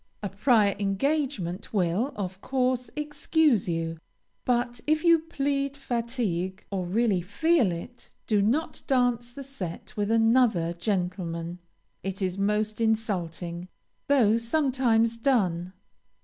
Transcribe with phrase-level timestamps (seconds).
[0.23, 3.99] A prior engagement will, of course, excuse you,
[4.45, 10.09] but if you plead fatigue, or really feel it, do not dance the set with
[10.09, 11.59] another gentleman;
[12.01, 13.67] it is most insulting,
[14.07, 15.71] though sometimes done.